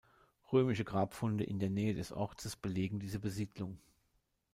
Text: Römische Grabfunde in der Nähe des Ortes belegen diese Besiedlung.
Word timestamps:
Römische 0.51 0.83
Grabfunde 0.83 1.43
in 1.43 1.59
der 1.59 1.69
Nähe 1.69 1.93
des 1.93 2.11
Ortes 2.11 2.55
belegen 2.55 2.97
diese 2.99 3.19
Besiedlung. 3.19 3.77